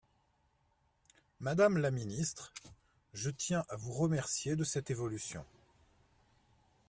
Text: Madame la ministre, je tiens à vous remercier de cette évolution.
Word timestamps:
Madame 1.41 1.77
la 1.77 1.91
ministre, 1.91 2.53
je 3.13 3.29
tiens 3.29 3.63
à 3.69 3.75
vous 3.75 3.93
remercier 3.93 4.55
de 4.55 4.63
cette 4.63 4.89
évolution. 4.89 5.45